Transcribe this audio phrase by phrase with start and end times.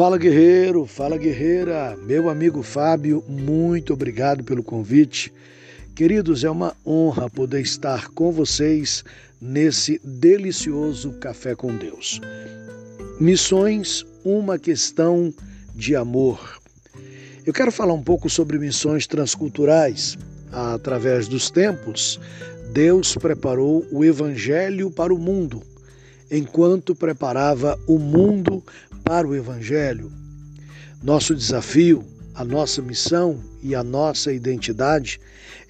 [0.00, 5.30] Fala guerreiro, fala guerreira, meu amigo Fábio, muito obrigado pelo convite.
[5.94, 9.04] Queridos, é uma honra poder estar com vocês
[9.38, 12.18] nesse delicioso Café com Deus.
[13.20, 15.34] Missões, uma questão
[15.74, 16.58] de amor.
[17.44, 20.16] Eu quero falar um pouco sobre missões transculturais.
[20.50, 22.18] Através dos tempos,
[22.72, 25.62] Deus preparou o Evangelho para o mundo,
[26.30, 28.62] enquanto preparava o mundo
[29.04, 30.12] para o Evangelho.
[31.02, 35.20] Nosso desafio, a nossa missão e a nossa identidade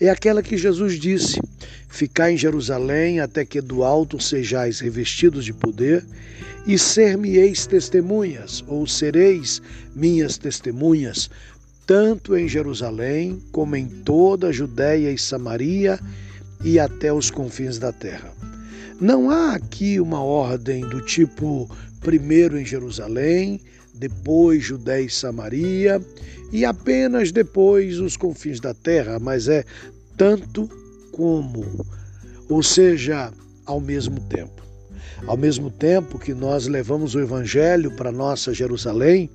[0.01, 1.41] é aquela que Jesus disse:
[1.89, 6.05] Ficar em Jerusalém até que do alto sejais revestidos de poder,
[6.67, 9.63] e ser-me-eis testemunhas, ou sereis
[9.95, 11.31] minhas testemunhas,
[11.87, 15.99] tanto em Jerusalém como em toda a Judéia e Samaria
[16.63, 18.50] e até os confins da terra.
[19.01, 21.71] Não há aqui uma ordem do tipo
[22.01, 23.59] primeiro em Jerusalém,
[23.95, 26.01] depois Judéia e Samaria
[26.53, 29.65] e apenas depois os confins da terra, mas é
[30.19, 30.69] tanto
[31.13, 31.65] como,
[32.49, 33.33] ou seja,
[33.65, 34.61] ao mesmo tempo.
[35.27, 39.31] Ao mesmo tempo que nós levamos o Evangelho para nossa Jerusalém,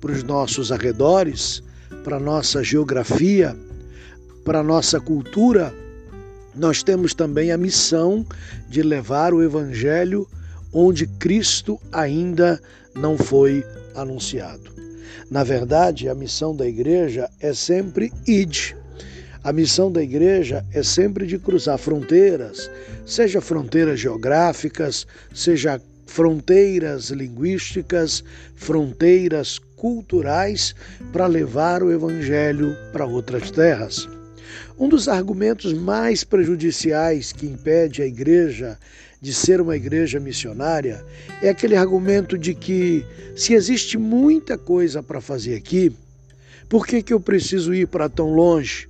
[0.00, 1.62] para os nossos arredores,
[2.04, 3.56] para nossa geografia,
[4.44, 5.74] para nossa cultura,
[6.60, 8.24] nós temos também a missão
[8.68, 10.28] de levar o Evangelho
[10.70, 12.60] onde Cristo ainda
[12.94, 14.70] não foi anunciado.
[15.30, 18.74] Na verdade, a missão da igreja é sempre id.
[19.42, 22.70] A missão da igreja é sempre de cruzar fronteiras,
[23.06, 28.22] seja fronteiras geográficas, seja fronteiras linguísticas,
[28.54, 30.74] fronteiras culturais,
[31.10, 34.06] para levar o evangelho para outras terras.
[34.78, 38.78] Um dos argumentos mais prejudiciais que impede a igreja
[39.20, 41.04] de ser uma igreja missionária
[41.42, 43.04] é aquele argumento de que
[43.36, 45.94] se existe muita coisa para fazer aqui,
[46.68, 48.88] por que, que eu preciso ir para tão longe?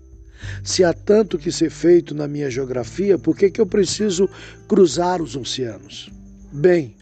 [0.62, 4.28] Se há tanto que ser feito na minha geografia, por que, que eu preciso
[4.68, 6.10] cruzar os oceanos?
[6.52, 6.94] Bem,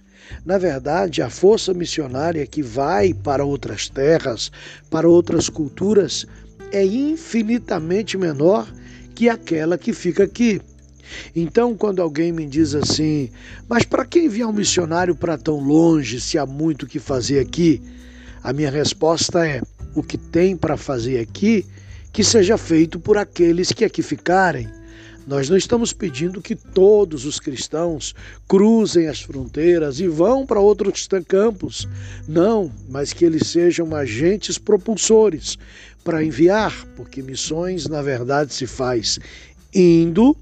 [0.45, 4.51] na verdade, a força missionária que vai para outras terras,
[4.91, 6.27] para outras culturas,
[6.73, 8.69] é infinitamente menor
[9.15, 10.61] que aquela que fica aqui.
[11.35, 13.31] Então, quando alguém me diz assim,
[13.69, 17.41] mas para que enviar um missionário para tão longe se há muito o que fazer
[17.41, 17.81] aqui?
[18.43, 19.63] A minha resposta é:
[19.95, 21.67] o que tem para fazer aqui,
[22.13, 24.69] que seja feito por aqueles que aqui ficarem.
[25.27, 28.15] Nós não estamos pedindo que todos os cristãos
[28.49, 31.87] cruzem as fronteiras e vão para outros campos.
[32.27, 35.59] Não, mas que eles sejam agentes propulsores
[36.09, 39.19] para enviar, porque missões na verdade se faz
[39.75, 40.35] indo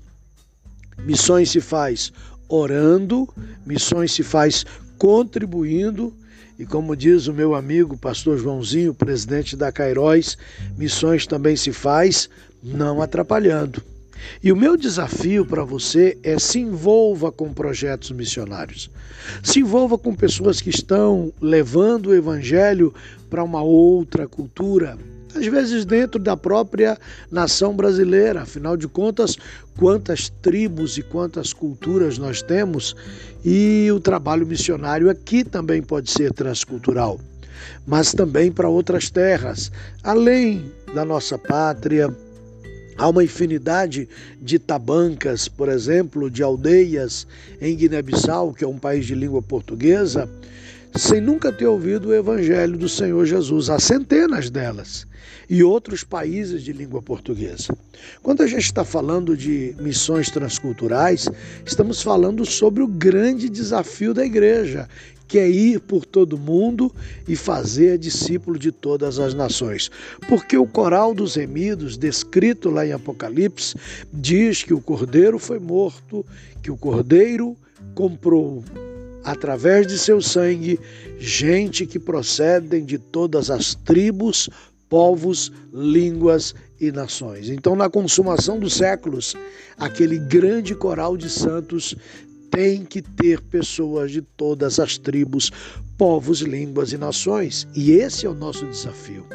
[1.04, 2.12] Missões se faz
[2.48, 3.28] orando,
[3.66, 4.64] missões se faz
[4.96, 6.12] contribuindo,
[6.56, 10.38] e como diz o meu amigo pastor Joãozinho, presidente da Cairóis,
[10.78, 12.30] missões também se faz
[12.62, 13.82] não atrapalhando.
[14.42, 18.88] E o meu desafio para você é se envolva com projetos missionários.
[19.42, 22.94] Se envolva com pessoas que estão levando o evangelho
[23.28, 24.96] para uma outra cultura,
[25.36, 26.98] às vezes dentro da própria
[27.30, 28.42] nação brasileira.
[28.42, 29.36] Afinal de contas,
[29.78, 32.96] quantas tribos e quantas culturas nós temos,
[33.44, 37.20] e o trabalho missionário aqui também pode ser transcultural,
[37.86, 39.70] mas também para outras terras,
[40.02, 42.14] além da nossa pátria.
[42.98, 44.08] Há uma infinidade
[44.40, 47.26] de tabancas, por exemplo, de aldeias
[47.60, 50.26] em Guiné-Bissau, que é um país de língua portuguesa,
[50.98, 53.68] sem nunca ter ouvido o Evangelho do Senhor Jesus.
[53.68, 55.06] Há centenas delas
[55.48, 57.76] e outros países de língua portuguesa.
[58.22, 61.28] Quando a gente está falando de missões transculturais,
[61.64, 64.88] estamos falando sobre o grande desafio da igreja,
[65.28, 66.92] que é ir por todo mundo
[67.28, 69.90] e fazer discípulo de todas as nações.
[70.28, 73.76] Porque o coral dos remidos, descrito lá em Apocalipse,
[74.12, 76.24] diz que o cordeiro foi morto,
[76.62, 77.56] que o cordeiro
[77.94, 78.64] comprou
[79.26, 80.78] através de seu sangue
[81.18, 84.48] gente que procedem de todas as tribos,
[84.88, 87.50] povos, línguas e nações.
[87.50, 89.34] Então, na consumação dos séculos,
[89.76, 91.96] aquele grande coral de santos
[92.56, 95.52] tem que ter pessoas de todas as tribos,
[95.98, 97.68] povos, línguas e nações.
[97.74, 99.26] E esse é o nosso desafio.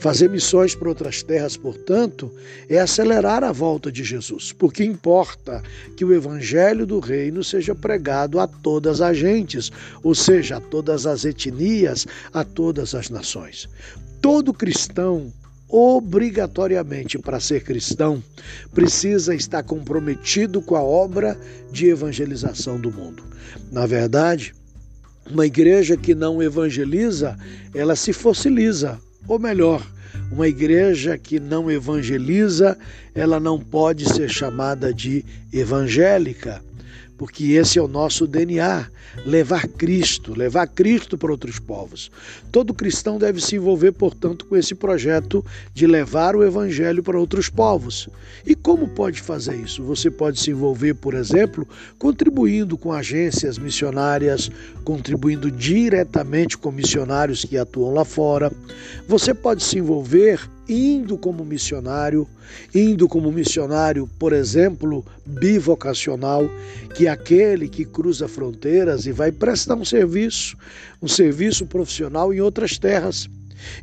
[0.00, 2.28] Fazer missões para outras terras, portanto,
[2.68, 5.62] é acelerar a volta de Jesus, porque importa
[5.96, 9.70] que o evangelho do reino seja pregado a todas as gentes,
[10.02, 13.68] ou seja, a todas as etnias, a todas as nações
[14.20, 15.30] todo cristão,
[15.76, 18.22] obrigatoriamente para ser cristão,
[18.72, 21.36] precisa estar comprometido com a obra
[21.72, 23.24] de evangelização do mundo.
[23.72, 24.54] Na verdade,
[25.30, 27.36] Uma igreja que não evangeliza,
[27.74, 29.82] ela se fossiliza, ou melhor,
[30.30, 32.76] uma igreja que não evangeliza,
[33.14, 36.62] ela não pode ser chamada de evangélica
[37.16, 38.88] porque esse é o nosso DNA,
[39.24, 42.10] levar Cristo, levar Cristo para outros povos.
[42.50, 47.48] Todo cristão deve se envolver, portanto, com esse projeto de levar o evangelho para outros
[47.48, 48.08] povos.
[48.44, 49.82] E como pode fazer isso?
[49.84, 51.66] Você pode se envolver, por exemplo,
[51.98, 54.50] contribuindo com agências missionárias,
[54.82, 58.50] contribuindo diretamente com missionários que atuam lá fora.
[59.06, 62.26] Você pode se envolver indo como missionário,
[62.74, 66.48] indo como missionário, por exemplo, bivocacional,
[66.94, 70.56] que é aquele que cruza fronteiras e vai prestar um serviço,
[71.02, 73.28] um serviço profissional em outras terras.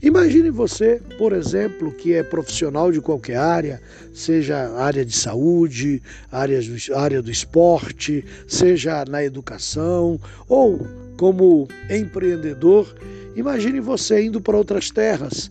[0.01, 3.81] Imagine você, por exemplo, que é profissional de qualquer área,
[4.13, 6.01] seja área de saúde,
[6.31, 10.85] área do, área do esporte, seja na educação ou
[11.17, 12.93] como empreendedor.
[13.35, 15.49] Imagine você indo para outras terras,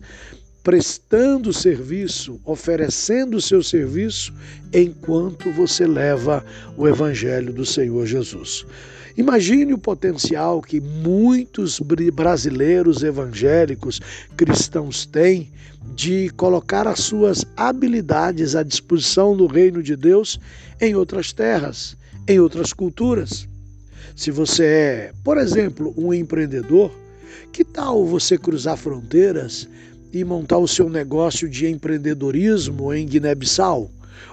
[0.63, 4.33] prestando serviço, oferecendo o seu serviço,
[4.73, 6.45] enquanto você leva
[6.77, 8.65] o Evangelho do Senhor Jesus.
[9.17, 11.79] Imagine o potencial que muitos
[12.13, 13.99] brasileiros evangélicos
[14.37, 15.51] cristãos têm
[15.95, 20.39] de colocar as suas habilidades à disposição do reino de Deus
[20.79, 21.97] em outras terras,
[22.27, 23.47] em outras culturas.
[24.15, 26.91] Se você é, por exemplo, um empreendedor,
[27.51, 29.67] que tal você cruzar fronteiras
[30.13, 33.89] e montar o seu negócio de empreendedorismo em Guiné-Bissau?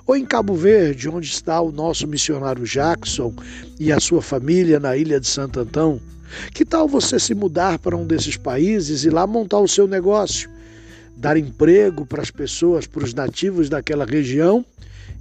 [0.07, 3.33] Ou em Cabo Verde, onde está o nosso missionário Jackson
[3.79, 6.01] e a sua família na ilha de Santo Antão?
[6.53, 10.51] Que tal você se mudar para um desses países e lá montar o seu negócio?
[11.17, 14.65] Dar emprego para as pessoas, para os nativos daquela região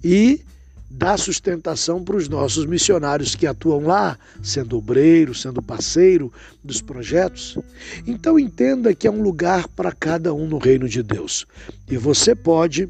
[0.04, 0.42] e
[0.90, 6.32] dar sustentação para os nossos missionários que atuam lá, sendo obreiro, sendo parceiro
[6.64, 7.58] dos projetos.
[8.06, 11.46] Então entenda que é um lugar para cada um no reino de Deus.
[11.90, 12.90] E você pode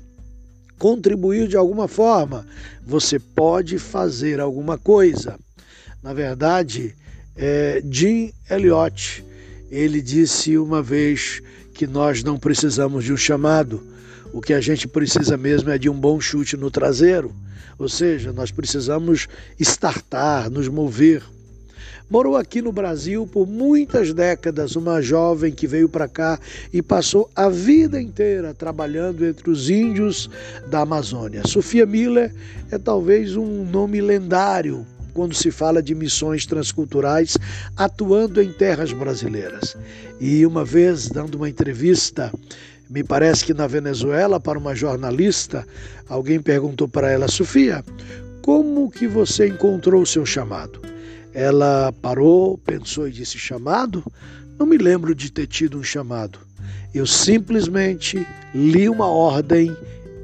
[0.77, 2.45] contribuir de alguma forma,
[2.85, 5.37] você pode fazer alguma coisa.
[6.03, 6.95] Na verdade,
[7.35, 9.25] é, Jim Elliot,
[9.71, 11.41] ele disse uma vez
[11.73, 13.83] que nós não precisamos de um chamado,
[14.37, 17.33] o que a gente precisa mesmo é de um bom chute no traseiro.
[17.79, 19.27] Ou seja, nós precisamos
[19.59, 21.23] startar, nos mover.
[22.07, 26.39] Morou aqui no Brasil por muitas décadas, uma jovem que veio para cá
[26.71, 30.29] e passou a vida inteira trabalhando entre os índios
[30.67, 31.41] da Amazônia.
[31.47, 32.31] Sofia Miller
[32.69, 34.85] é talvez um nome lendário
[35.15, 37.35] quando se fala de missões transculturais
[37.75, 39.75] atuando em terras brasileiras.
[40.21, 42.31] E uma vez, dando uma entrevista,
[42.89, 45.67] me parece que na Venezuela, para uma jornalista,
[46.07, 47.83] alguém perguntou para ela, Sofia,
[48.41, 50.81] como que você encontrou o seu chamado?
[51.33, 54.03] Ela parou, pensou e disse: chamado?
[54.57, 56.39] Não me lembro de ter tido um chamado.
[56.93, 58.25] Eu simplesmente
[58.55, 59.75] li uma ordem,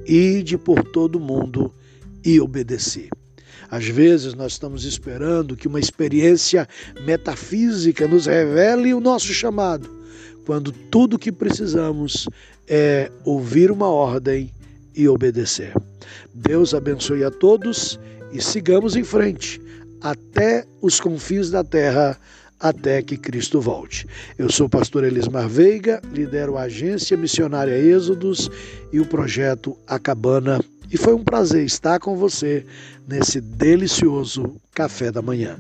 [0.08, 1.72] ide por todo mundo
[2.24, 3.10] e obedeci.
[3.70, 6.68] Às vezes nós estamos esperando que uma experiência
[7.06, 10.03] metafísica nos revele o nosso chamado
[10.46, 12.28] quando tudo que precisamos
[12.68, 14.52] é ouvir uma ordem
[14.96, 15.74] e obedecer.
[16.34, 18.00] Deus abençoe a todos
[18.32, 19.62] e sigamos em frente
[20.02, 22.18] até os confins da terra,
[22.60, 24.06] até que Cristo volte.
[24.38, 28.50] Eu sou o pastor Elismar Veiga, lidero a agência missionária Êxodos
[28.92, 30.60] e o projeto A Cabana.
[30.92, 32.66] E foi um prazer estar com você
[33.08, 35.58] nesse delicioso café da manhã.